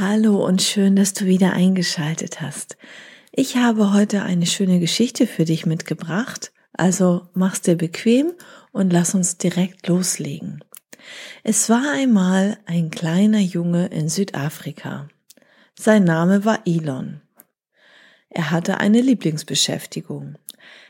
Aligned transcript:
Hallo 0.00 0.46
und 0.46 0.62
schön, 0.62 0.94
dass 0.94 1.12
du 1.12 1.24
wieder 1.24 1.54
eingeschaltet 1.54 2.40
hast. 2.40 2.76
Ich 3.32 3.56
habe 3.56 3.92
heute 3.92 4.22
eine 4.22 4.46
schöne 4.46 4.78
Geschichte 4.78 5.26
für 5.26 5.44
dich 5.44 5.66
mitgebracht, 5.66 6.52
also 6.72 7.26
mach's 7.34 7.62
dir 7.62 7.74
bequem 7.74 8.32
und 8.70 8.92
lass 8.92 9.16
uns 9.16 9.38
direkt 9.38 9.88
loslegen. 9.88 10.62
Es 11.42 11.68
war 11.68 11.82
einmal 11.92 12.58
ein 12.66 12.90
kleiner 12.90 13.40
Junge 13.40 13.86
in 13.86 14.08
Südafrika. 14.08 15.08
Sein 15.74 16.04
Name 16.04 16.44
war 16.44 16.60
Elon. 16.64 17.20
Er 18.30 18.52
hatte 18.52 18.78
eine 18.78 19.00
Lieblingsbeschäftigung. 19.00 20.36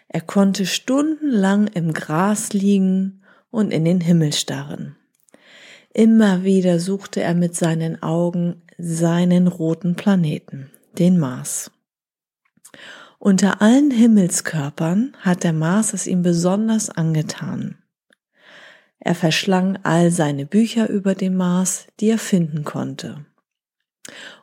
Er 0.08 0.20
konnte 0.20 0.66
stundenlang 0.66 1.68
im 1.68 1.94
Gras 1.94 2.52
liegen 2.52 3.22
und 3.50 3.70
in 3.70 3.86
den 3.86 4.02
Himmel 4.02 4.34
starren. 4.34 4.96
Immer 5.94 6.44
wieder 6.44 6.78
suchte 6.78 7.22
er 7.22 7.32
mit 7.32 7.56
seinen 7.56 8.02
Augen 8.02 8.62
seinen 8.78 9.48
roten 9.48 9.96
Planeten, 9.96 10.70
den 10.96 11.18
Mars. 11.18 11.70
Unter 13.18 13.60
allen 13.60 13.90
Himmelskörpern 13.90 15.16
hat 15.20 15.42
der 15.42 15.52
Mars 15.52 15.92
es 15.92 16.06
ihm 16.06 16.22
besonders 16.22 16.88
angetan. 16.88 17.78
Er 19.00 19.16
verschlang 19.16 19.78
all 19.82 20.10
seine 20.12 20.46
Bücher 20.46 20.88
über 20.88 21.14
den 21.14 21.36
Mars, 21.36 21.86
die 21.98 22.10
er 22.10 22.18
finden 22.18 22.64
konnte. 22.64 23.26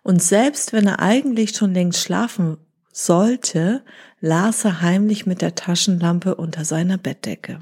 Und 0.03 0.21
selbst 0.21 0.73
wenn 0.73 0.87
er 0.87 0.99
eigentlich 0.99 1.55
schon 1.55 1.73
längst 1.73 2.01
schlafen 2.01 2.57
sollte, 2.91 3.83
las 4.19 4.65
er 4.65 4.81
heimlich 4.81 5.25
mit 5.25 5.41
der 5.41 5.55
Taschenlampe 5.55 6.35
unter 6.35 6.65
seiner 6.65 6.97
Bettdecke. 6.97 7.59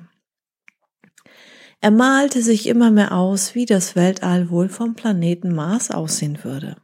Er 1.84 1.92
malte 1.92 2.42
sich 2.42 2.68
immer 2.68 2.92
mehr 2.92 3.12
aus, 3.12 3.56
wie 3.56 3.66
das 3.66 3.94
Weltall 3.94 4.50
wohl 4.50 4.70
vom 4.70 4.96
Planeten 4.96 5.54
Mars 5.54 5.92
aussehen 5.92 6.42
würde. 6.46 6.78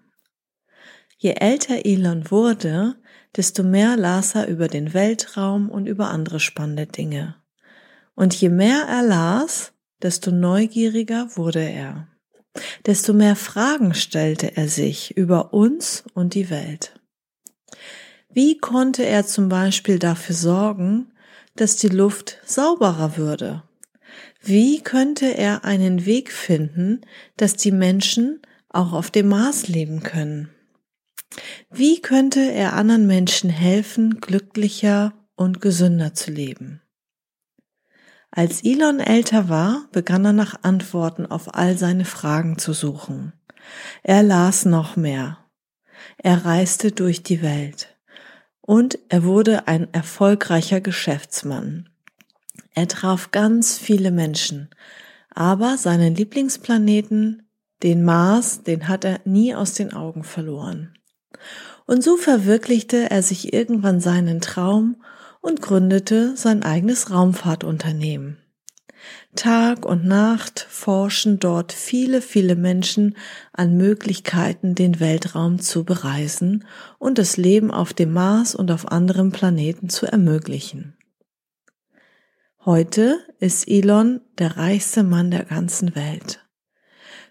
Je 1.17 1.35
älter 1.39 1.85
Elon 1.85 2.29
wurde, 2.29 2.97
desto 3.33 3.63
mehr 3.63 3.95
las 3.95 4.35
er 4.35 4.49
über 4.49 4.67
den 4.67 4.93
Weltraum 4.93 5.69
und 5.69 5.85
über 5.85 6.09
andere 6.09 6.41
spannende 6.41 6.85
Dinge. 6.85 7.35
Und 8.13 8.35
je 8.35 8.49
mehr 8.49 8.87
er 8.89 9.03
las, 9.03 9.71
desto 10.01 10.31
neugieriger 10.31 11.29
wurde 11.37 11.61
er. 11.61 12.09
Desto 12.85 13.13
mehr 13.13 13.37
Fragen 13.37 13.93
stellte 13.93 14.57
er 14.57 14.67
sich 14.67 15.15
über 15.15 15.53
uns 15.53 16.03
und 16.13 16.33
die 16.33 16.49
Welt. 16.49 16.99
Wie 18.27 18.57
konnte 18.57 19.05
er 19.05 19.25
zum 19.25 19.47
Beispiel 19.47 19.97
dafür 19.97 20.35
sorgen, 20.35 21.13
dass 21.55 21.77
die 21.77 21.87
Luft 21.87 22.39
sauberer 22.43 23.15
würde 23.15 23.63
wie 24.41 24.81
könnte 24.81 25.25
er 25.37 25.65
einen 25.65 26.05
Weg 26.05 26.31
finden, 26.31 27.01
dass 27.37 27.55
die 27.55 27.71
Menschen 27.71 28.41
auch 28.69 28.93
auf 28.93 29.11
dem 29.11 29.27
Mars 29.27 29.67
leben 29.67 30.01
können? 30.03 30.49
Wie 31.69 32.01
könnte 32.01 32.39
er 32.39 32.73
anderen 32.73 33.05
Menschen 33.07 33.49
helfen, 33.49 34.19
glücklicher 34.19 35.13
und 35.35 35.61
gesünder 35.61 36.13
zu 36.13 36.31
leben? 36.31 36.81
Als 38.31 38.63
Elon 38.63 38.99
älter 38.99 39.49
war, 39.49 39.87
begann 39.91 40.25
er 40.25 40.33
nach 40.33 40.63
Antworten 40.63 41.25
auf 41.25 41.55
all 41.55 41.77
seine 41.77 42.05
Fragen 42.05 42.57
zu 42.57 42.73
suchen. 42.73 43.33
Er 44.03 44.23
las 44.23 44.65
noch 44.65 44.95
mehr. 44.95 45.39
Er 46.17 46.45
reiste 46.45 46.91
durch 46.91 47.23
die 47.23 47.41
Welt. 47.41 47.95
Und 48.61 48.99
er 49.09 49.23
wurde 49.23 49.67
ein 49.67 49.91
erfolgreicher 49.93 50.79
Geschäftsmann. 50.79 51.89
Er 52.73 52.87
traf 52.87 53.31
ganz 53.31 53.77
viele 53.77 54.11
Menschen, 54.11 54.69
aber 55.29 55.77
seinen 55.77 56.15
Lieblingsplaneten, 56.15 57.43
den 57.83 58.03
Mars, 58.03 58.63
den 58.63 58.87
hat 58.87 59.05
er 59.05 59.21
nie 59.25 59.55
aus 59.55 59.73
den 59.73 59.93
Augen 59.93 60.23
verloren. 60.23 60.93
Und 61.85 62.03
so 62.03 62.17
verwirklichte 62.17 63.09
er 63.09 63.23
sich 63.23 63.53
irgendwann 63.53 63.99
seinen 63.99 64.41
Traum 64.41 65.01
und 65.41 65.61
gründete 65.61 66.35
sein 66.35 66.63
eigenes 66.63 67.11
Raumfahrtunternehmen. 67.11 68.37
Tag 69.35 69.85
und 69.85 70.05
Nacht 70.05 70.65
forschen 70.69 71.39
dort 71.39 71.71
viele, 71.71 72.21
viele 72.21 72.55
Menschen 72.55 73.15
an 73.53 73.77
Möglichkeiten, 73.77 74.75
den 74.75 74.99
Weltraum 74.99 75.59
zu 75.59 75.85
bereisen 75.85 76.65
und 76.97 77.17
das 77.17 77.37
Leben 77.37 77.71
auf 77.71 77.93
dem 77.93 78.11
Mars 78.11 78.55
und 78.55 78.71
auf 78.71 78.91
anderen 78.91 79.31
Planeten 79.31 79.89
zu 79.89 80.05
ermöglichen. 80.05 80.95
Heute 82.65 83.25
ist 83.39 83.69
Elon 83.69 84.19
der 84.37 84.57
reichste 84.57 85.03
Mann 85.03 85.31
der 85.31 85.45
ganzen 85.45 85.95
Welt. 85.95 86.45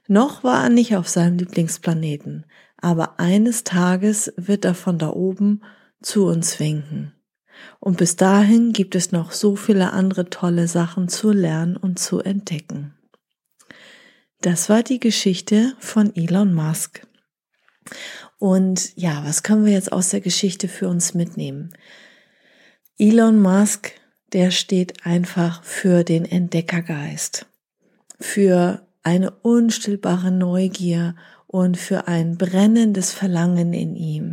Noch 0.07 0.43
war 0.43 0.65
er 0.65 0.69
nicht 0.71 0.97
auf 0.97 1.07
seinem 1.07 1.37
Lieblingsplaneten, 1.37 2.47
aber 2.79 3.21
eines 3.21 3.63
Tages 3.63 4.33
wird 4.39 4.65
er 4.65 4.75
von 4.75 4.97
da 4.97 5.11
oben 5.11 5.61
zu 6.01 6.25
uns 6.25 6.59
winken. 6.59 7.13
Und 7.79 7.99
bis 7.99 8.17
dahin 8.17 8.73
gibt 8.73 8.95
es 8.95 9.13
noch 9.13 9.33
so 9.33 9.55
viele 9.55 9.93
andere 9.93 10.31
tolle 10.31 10.67
Sachen 10.67 11.09
zu 11.09 11.31
lernen 11.31 11.77
und 11.77 11.99
zu 11.99 12.21
entdecken. 12.21 12.95
Das 14.41 14.71
war 14.71 14.83
die 14.83 14.99
Geschichte 14.99 15.75
von 15.79 16.17
Elon 16.17 16.55
Musk. 16.55 17.07
Und 18.39 18.97
ja, 18.97 19.23
was 19.27 19.43
können 19.43 19.67
wir 19.67 19.73
jetzt 19.75 19.93
aus 19.93 20.09
der 20.09 20.23
Geschichte 20.23 20.69
für 20.69 20.89
uns 20.89 21.13
mitnehmen? 21.13 21.75
Elon 22.97 23.39
Musk 23.39 23.93
der 24.33 24.51
steht 24.51 25.07
einfach 25.07 25.63
für 25.63 26.05
den 26.05 26.25
Entdeckergeist, 26.25 27.47
für 28.21 28.87
eine 29.03 29.31
unstillbare 29.31 30.31
Neugier 30.31 31.17
und 31.47 31.77
für 31.77 32.09
ein 32.09 32.37
brennendes 32.37 33.13
Verlangen 33.13 33.73
in 33.73 33.97
ihm. 33.97 34.33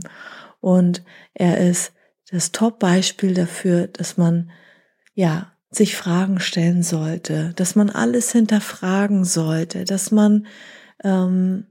Und 0.59 1.03
er 1.33 1.57
ist 1.59 1.93
das 2.29 2.51
Top-Beispiel 2.51 3.33
dafür, 3.33 3.87
dass 3.87 4.17
man, 4.17 4.51
ja, 5.13 5.51
sich 5.71 5.95
Fragen 5.95 6.39
stellen 6.39 6.83
sollte, 6.83 7.53
dass 7.55 7.75
man 7.75 7.89
alles 7.89 8.31
hinterfragen 8.31 9.25
sollte, 9.25 9.83
dass 9.83 10.11
man 10.11 10.47
ähm, 11.03 11.67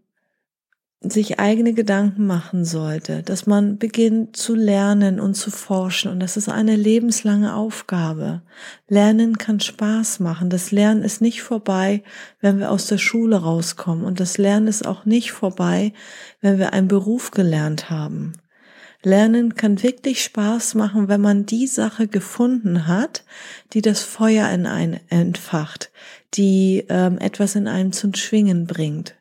sich 1.10 1.38
eigene 1.38 1.72
Gedanken 1.72 2.26
machen 2.26 2.64
sollte, 2.64 3.22
dass 3.22 3.46
man 3.46 3.78
beginnt 3.78 4.36
zu 4.36 4.54
lernen 4.54 5.20
und 5.20 5.34
zu 5.34 5.50
forschen 5.50 6.10
und 6.10 6.20
das 6.20 6.36
ist 6.36 6.48
eine 6.48 6.76
lebenslange 6.76 7.54
Aufgabe. 7.54 8.42
Lernen 8.88 9.38
kann 9.38 9.60
Spaß 9.60 10.20
machen. 10.20 10.50
Das 10.50 10.70
Lernen 10.70 11.02
ist 11.02 11.20
nicht 11.20 11.42
vorbei, 11.42 12.02
wenn 12.40 12.58
wir 12.58 12.70
aus 12.70 12.86
der 12.86 12.98
Schule 12.98 13.36
rauskommen 13.36 14.04
und 14.04 14.20
das 14.20 14.38
Lernen 14.38 14.66
ist 14.66 14.86
auch 14.86 15.04
nicht 15.04 15.32
vorbei, 15.32 15.92
wenn 16.40 16.58
wir 16.58 16.72
einen 16.72 16.88
Beruf 16.88 17.30
gelernt 17.30 17.90
haben. 17.90 18.32
Lernen 19.02 19.54
kann 19.54 19.82
wirklich 19.82 20.24
Spaß 20.24 20.74
machen, 20.74 21.08
wenn 21.08 21.20
man 21.20 21.44
die 21.44 21.66
Sache 21.66 22.08
gefunden 22.08 22.86
hat, 22.86 23.24
die 23.74 23.82
das 23.82 24.02
Feuer 24.02 24.48
in 24.48 24.66
einen 24.66 24.98
entfacht, 25.10 25.90
die 26.34 26.86
ähm, 26.88 27.18
etwas 27.18 27.54
in 27.54 27.68
einem 27.68 27.92
zum 27.92 28.14
Schwingen 28.14 28.66
bringt. 28.66 29.14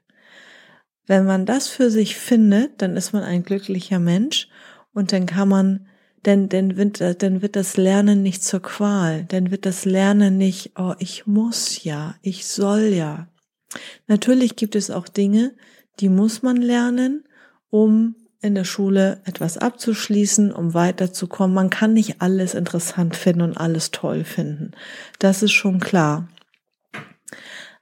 Wenn 1.06 1.25
man 1.25 1.46
das 1.46 1.68
für 1.68 1.91
sich 1.91 2.16
findet, 2.16 2.81
dann 2.81 2.96
ist 2.96 3.13
man 3.13 3.24
ein 3.24 3.44
glücklicher 3.44 4.00
Mensch 4.00 4.48
und 4.94 5.12
dann 5.12 5.25
kann 5.25 5.50
man, 5.50 5.88
denn, 6.25 6.48
denn, 6.48 6.77
wird, 6.77 7.01
dann 7.22 7.42
wird 7.42 7.56
das 7.56 7.75
Lernen 7.75 8.24
nicht 8.24 8.44
zur 8.44 8.62
Qual, 8.62 9.25
dann 9.25 9.51
wird 9.51 9.66
das 9.66 9.83
Lernen 9.83 10.38
nicht, 10.38 10.72
oh, 10.77 10.94
ich 11.00 11.27
muss 11.27 11.83
ja, 11.83 12.16
ich 12.22 12.48
soll 12.48 12.94
ja. 12.94 13.27
Natürlich 14.07 14.56
gibt 14.56 14.75
es 14.75 14.92
auch 14.92 15.07
Dinge, 15.07 15.54
die 16.00 16.10
muss 16.10 16.42
man 16.42 16.57
lernen, 16.57 17.25
um 17.69 18.16
in 18.42 18.56
der 18.56 18.66
Schule 18.66 19.22
etwas 19.25 19.57
abzuschließen, 19.57 20.51
um 20.51 20.74
weiterzukommen. 20.74 21.56
Man 21.56 21.69
kann 21.69 21.94
nicht 21.94 22.22
alles 22.22 22.54
interessant 22.54 23.16
finden 23.16 23.42
und 23.42 23.57
alles 23.57 23.92
toll 23.92 24.25
finden. 24.25 24.72
Das 25.19 25.44
ist 25.44 25.54
schon 25.54 25.80
klar. 25.80 26.27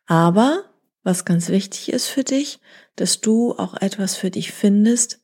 Aber 0.06 0.71
was 1.04 1.26
ganz 1.26 1.50
wichtig 1.50 1.92
ist 1.92 2.08
für 2.08 2.24
dich, 2.24 2.60
dass 2.96 3.22
du 3.22 3.54
auch 3.58 3.76
etwas 3.82 4.16
für 4.16 4.32
dich 4.32 4.52
findest, 4.52 5.22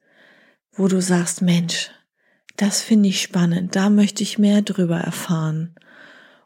wo 0.71 0.88
du 0.88 1.01
sagst, 1.01 1.41
Mensch, 1.41 1.91
das 2.56 2.81
finde 2.81 3.09
ich 3.09 3.21
spannend, 3.21 3.75
da 3.75 3.89
möchte 3.89 4.24
ich 4.24 4.39
mehr 4.39 4.62
drüber 4.62 4.97
erfahren. 4.97 5.75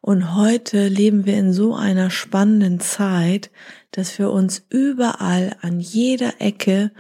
Und 0.01 0.35
heute 0.35 0.87
leben 0.87 1.25
wir 1.25 1.37
in 1.37 1.53
so 1.53 1.75
einer 1.75 2.09
spannenden 2.09 2.79
Zeit, 2.79 3.51
dass 3.91 4.17
wir 4.17 4.31
uns 4.31 4.65
überall 4.69 5.55
an 5.61 5.79
jeder 5.79 6.41
Ecke 6.41 6.91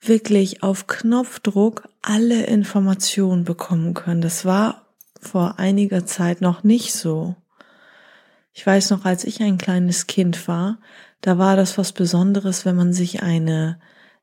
wirklich 0.00 0.62
auf 0.62 0.86
Knopfdruck 0.86 1.88
alle 2.00 2.44
Informationen 2.44 3.44
bekommen 3.44 3.92
können. 3.94 4.20
Das 4.20 4.44
war 4.44 4.86
vor 5.20 5.58
einiger 5.58 6.06
Zeit 6.06 6.40
noch 6.40 6.62
nicht 6.62 6.94
so. 6.94 7.34
Ich 8.52 8.64
weiß 8.64 8.90
noch, 8.90 9.04
als 9.04 9.24
ich 9.24 9.42
ein 9.42 9.58
kleines 9.58 10.06
Kind 10.06 10.48
war, 10.48 10.78
da 11.20 11.38
war 11.38 11.56
das 11.56 11.78
was 11.78 11.92
Besonderes, 11.92 12.64
wenn 12.64 12.76
man 12.76 12.92
sich 12.92 13.22
eine 13.22 13.78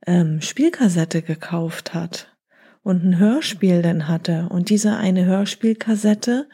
ähm, 0.05 0.41
Spielkassette 0.41 1.21
gekauft 1.21 1.93
hat 1.93 2.35
und 2.83 3.03
ein 3.03 3.17
Hörspiel 3.17 3.81
dann 3.81 4.07
hatte. 4.07 4.47
Und 4.49 4.69
diese 4.69 4.95
eine 4.95 5.25
Hörspielkassette, 5.25 6.47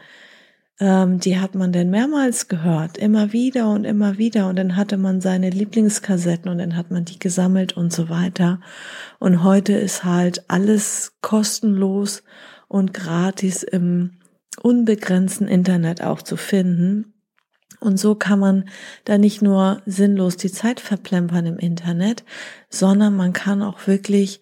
ähm, 0.79 1.19
die 1.19 1.39
hat 1.39 1.55
man 1.55 1.71
dann 1.71 1.89
mehrmals 1.89 2.47
gehört, 2.47 2.97
immer 2.97 3.33
wieder 3.33 3.69
und 3.69 3.83
immer 3.83 4.17
wieder. 4.17 4.47
Und 4.47 4.57
dann 4.57 4.75
hatte 4.75 4.97
man 4.97 5.21
seine 5.21 5.49
Lieblingskassetten 5.49 6.49
und 6.49 6.57
dann 6.57 6.75
hat 6.75 6.89
man 6.89 7.05
die 7.05 7.19
gesammelt 7.19 7.77
und 7.77 7.93
so 7.93 8.09
weiter. 8.09 8.59
Und 9.19 9.43
heute 9.43 9.73
ist 9.73 10.03
halt 10.03 10.49
alles 10.49 11.17
kostenlos 11.21 12.23
und 12.67 12.93
gratis 12.93 13.63
im 13.63 14.17
unbegrenzten 14.61 15.47
Internet 15.47 16.01
auch 16.01 16.21
zu 16.21 16.37
finden. 16.37 17.10
Und 17.79 17.97
so 17.97 18.15
kann 18.15 18.39
man 18.39 18.65
da 19.05 19.17
nicht 19.17 19.41
nur 19.41 19.81
sinnlos 19.85 20.37
die 20.37 20.51
Zeit 20.51 20.79
verplempern 20.79 21.45
im 21.45 21.57
Internet, 21.57 22.23
sondern 22.69 23.15
man 23.15 23.33
kann 23.33 23.61
auch 23.61 23.87
wirklich 23.87 24.41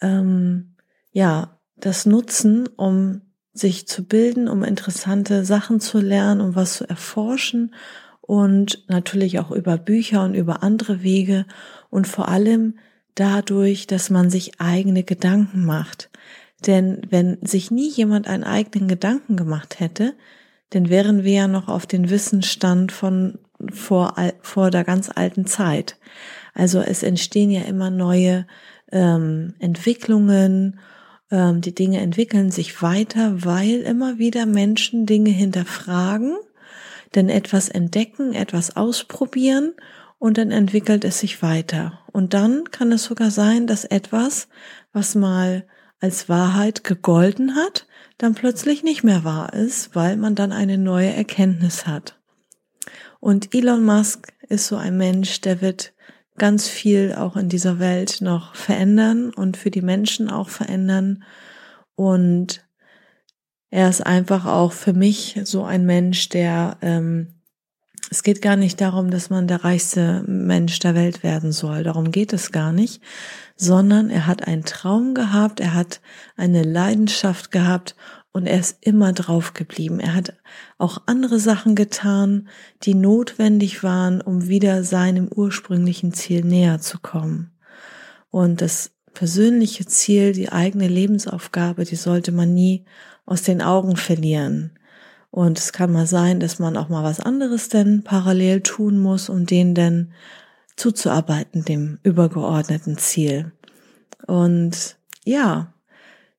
ähm, 0.00 0.76
ja 1.12 1.60
das 1.76 2.06
nutzen, 2.06 2.68
um 2.76 3.22
sich 3.52 3.86
zu 3.86 4.04
bilden, 4.04 4.48
um 4.48 4.64
interessante 4.64 5.44
Sachen 5.44 5.80
zu 5.80 5.98
lernen, 5.98 6.40
um 6.40 6.54
was 6.54 6.74
zu 6.74 6.88
erforschen 6.88 7.74
und 8.20 8.84
natürlich 8.88 9.38
auch 9.38 9.50
über 9.50 9.76
Bücher 9.76 10.24
und 10.24 10.34
über 10.34 10.62
andere 10.62 11.02
Wege 11.02 11.46
und 11.90 12.06
vor 12.06 12.28
allem 12.28 12.78
dadurch, 13.14 13.86
dass 13.86 14.08
man 14.08 14.30
sich 14.30 14.60
eigene 14.60 15.02
Gedanken 15.02 15.64
macht. 15.64 16.10
Denn 16.66 17.02
wenn 17.10 17.38
sich 17.44 17.70
nie 17.70 17.88
jemand 17.88 18.28
einen 18.28 18.44
eigenen 18.44 18.88
Gedanken 18.88 19.36
gemacht 19.36 19.80
hätte, 19.80 20.14
dann 20.70 20.88
wären 20.88 21.24
wir 21.24 21.32
ja 21.32 21.48
noch 21.48 21.68
auf 21.68 21.86
den 21.86 22.10
Wissensstand 22.10 22.92
von 22.92 23.38
vor, 23.72 24.14
vor 24.40 24.70
der 24.70 24.84
ganz 24.84 25.10
alten 25.14 25.46
Zeit. 25.46 25.96
Also 26.54 26.80
es 26.80 27.02
entstehen 27.02 27.50
ja 27.50 27.62
immer 27.62 27.90
neue 27.90 28.46
ähm, 28.90 29.54
Entwicklungen, 29.58 30.80
ähm, 31.30 31.60
die 31.60 31.74
Dinge 31.74 32.00
entwickeln 32.00 32.50
sich 32.50 32.82
weiter, 32.82 33.44
weil 33.44 33.80
immer 33.80 34.18
wieder 34.18 34.46
Menschen 34.46 35.06
Dinge 35.06 35.30
hinterfragen, 35.30 36.36
denn 37.14 37.28
etwas 37.28 37.68
entdecken, 37.68 38.32
etwas 38.32 38.76
ausprobieren 38.76 39.74
und 40.18 40.38
dann 40.38 40.50
entwickelt 40.50 41.04
es 41.04 41.20
sich 41.20 41.42
weiter. 41.42 42.00
Und 42.12 42.34
dann 42.34 42.64
kann 42.70 42.92
es 42.92 43.04
sogar 43.04 43.30
sein, 43.30 43.66
dass 43.66 43.84
etwas, 43.84 44.48
was 44.92 45.14
mal 45.14 45.66
als 46.00 46.28
Wahrheit 46.28 46.84
gegolten 46.84 47.54
hat, 47.56 47.86
dann 48.22 48.34
plötzlich 48.34 48.82
nicht 48.82 49.02
mehr 49.02 49.24
wahr 49.24 49.54
ist, 49.54 49.96
weil 49.96 50.16
man 50.16 50.34
dann 50.34 50.52
eine 50.52 50.76
neue 50.76 51.12
Erkenntnis 51.12 51.86
hat. 51.86 52.18
Und 53.18 53.54
Elon 53.54 53.82
Musk 53.84 54.32
ist 54.48 54.66
so 54.66 54.76
ein 54.76 54.96
Mensch, 54.96 55.40
der 55.40 55.62
wird 55.62 55.94
ganz 56.36 56.68
viel 56.68 57.14
auch 57.14 57.36
in 57.36 57.48
dieser 57.48 57.78
Welt 57.78 58.20
noch 58.20 58.54
verändern 58.54 59.32
und 59.32 59.56
für 59.56 59.70
die 59.70 59.82
Menschen 59.82 60.30
auch 60.30 60.50
verändern. 60.50 61.24
Und 61.94 62.66
er 63.70 63.88
ist 63.88 64.04
einfach 64.04 64.44
auch 64.44 64.72
für 64.72 64.92
mich 64.92 65.40
so 65.44 65.64
ein 65.64 65.86
Mensch, 65.86 66.28
der 66.28 66.76
ähm, 66.82 67.39
es 68.10 68.24
geht 68.24 68.42
gar 68.42 68.56
nicht 68.56 68.80
darum, 68.80 69.10
dass 69.12 69.30
man 69.30 69.46
der 69.46 69.64
reichste 69.64 70.24
Mensch 70.26 70.80
der 70.80 70.96
Welt 70.96 71.22
werden 71.22 71.52
soll. 71.52 71.84
Darum 71.84 72.10
geht 72.10 72.32
es 72.32 72.50
gar 72.50 72.72
nicht, 72.72 73.00
sondern 73.54 74.10
er 74.10 74.26
hat 74.26 74.48
einen 74.48 74.64
Traum 74.64 75.14
gehabt, 75.14 75.60
er 75.60 75.74
hat 75.74 76.00
eine 76.36 76.64
Leidenschaft 76.64 77.52
gehabt 77.52 77.94
und 78.32 78.46
er 78.46 78.58
ist 78.58 78.78
immer 78.80 79.12
drauf 79.12 79.54
geblieben. 79.54 80.00
Er 80.00 80.14
hat 80.14 80.34
auch 80.76 81.02
andere 81.06 81.38
Sachen 81.38 81.76
getan, 81.76 82.48
die 82.82 82.94
notwendig 82.94 83.84
waren, 83.84 84.20
um 84.20 84.48
wieder 84.48 84.82
seinem 84.82 85.28
ursprünglichen 85.28 86.12
Ziel 86.12 86.44
näher 86.44 86.80
zu 86.80 86.98
kommen. 86.98 87.52
Und 88.30 88.60
das 88.60 88.90
persönliche 89.14 89.86
Ziel, 89.86 90.32
die 90.32 90.50
eigene 90.50 90.88
Lebensaufgabe, 90.88 91.84
die 91.84 91.96
sollte 91.96 92.32
man 92.32 92.54
nie 92.54 92.84
aus 93.24 93.42
den 93.42 93.62
Augen 93.62 93.96
verlieren. 93.96 94.72
Und 95.30 95.58
es 95.58 95.72
kann 95.72 95.92
mal 95.92 96.06
sein, 96.06 96.40
dass 96.40 96.58
man 96.58 96.76
auch 96.76 96.88
mal 96.88 97.04
was 97.04 97.20
anderes 97.20 97.68
denn 97.68 98.02
parallel 98.02 98.62
tun 98.62 98.98
muss, 98.98 99.28
um 99.28 99.46
den 99.46 99.74
denn 99.74 100.12
zuzuarbeiten, 100.76 101.64
dem 101.64 101.98
übergeordneten 102.02 102.98
Ziel. 102.98 103.52
Und 104.26 104.96
ja, 105.24 105.72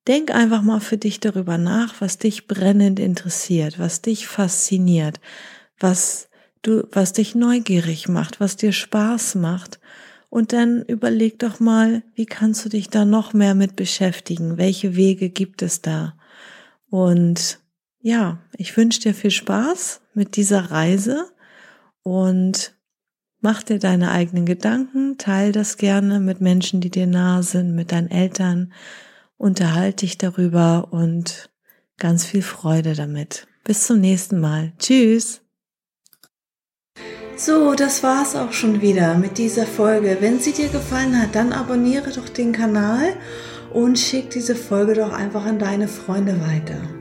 denk 0.07 0.31
einfach 0.31 0.61
mal 0.61 0.81
für 0.81 0.97
dich 0.97 1.19
darüber 1.19 1.57
nach, 1.57 2.01
was 2.01 2.17
dich 2.17 2.47
brennend 2.47 2.99
interessiert, 2.99 3.79
was 3.79 4.01
dich 4.01 4.27
fasziniert, 4.27 5.21
was 5.79 6.27
du, 6.61 6.87
was 6.91 7.13
dich 7.13 7.35
neugierig 7.35 8.09
macht, 8.09 8.39
was 8.39 8.57
dir 8.57 8.73
Spaß 8.73 9.35
macht. 9.35 9.79
Und 10.29 10.53
dann 10.53 10.83
überleg 10.83 11.39
doch 11.39 11.59
mal, 11.59 12.03
wie 12.15 12.25
kannst 12.25 12.63
du 12.65 12.69
dich 12.69 12.89
da 12.89 13.05
noch 13.05 13.33
mehr 13.33 13.53
mit 13.53 13.75
beschäftigen? 13.75 14.57
Welche 14.57 14.95
Wege 14.95 15.29
gibt 15.29 15.61
es 15.61 15.81
da? 15.81 16.15
Und 16.89 17.60
ja, 18.01 18.39
ich 18.57 18.75
wünsche 18.77 18.99
dir 18.99 19.13
viel 19.13 19.31
Spaß 19.31 20.01
mit 20.13 20.35
dieser 20.35 20.71
Reise 20.71 21.29
und 22.03 22.75
mach 23.39 23.63
dir 23.63 23.79
deine 23.79 24.11
eigenen 24.11 24.45
Gedanken, 24.45 25.17
teil 25.17 25.51
das 25.51 25.77
gerne 25.77 26.19
mit 26.19 26.41
Menschen, 26.41 26.81
die 26.81 26.89
dir 26.89 27.07
nahe 27.07 27.43
sind, 27.43 27.75
mit 27.75 27.91
deinen 27.91 28.09
Eltern, 28.09 28.73
unterhalte 29.37 30.05
dich 30.05 30.17
darüber 30.17 30.89
und 30.91 31.49
ganz 31.97 32.25
viel 32.25 32.41
Freude 32.41 32.93
damit. 32.93 33.47
Bis 33.63 33.85
zum 33.85 33.99
nächsten 33.99 34.39
Mal. 34.39 34.73
Tschüss. 34.79 35.41
So, 37.37 37.73
das 37.73 38.03
war's 38.03 38.35
auch 38.35 38.53
schon 38.53 38.81
wieder 38.81 39.15
mit 39.15 39.37
dieser 39.37 39.65
Folge. 39.65 40.17
Wenn 40.19 40.39
sie 40.39 40.51
dir 40.51 40.69
gefallen 40.69 41.19
hat, 41.19 41.33
dann 41.33 41.53
abonniere 41.53 42.11
doch 42.11 42.29
den 42.29 42.51
Kanal 42.51 43.15
und 43.73 43.97
schick 43.97 44.29
diese 44.29 44.55
Folge 44.55 44.93
doch 44.93 45.11
einfach 45.11 45.45
an 45.45 45.57
deine 45.57 45.87
Freunde 45.87 46.39
weiter. 46.41 47.00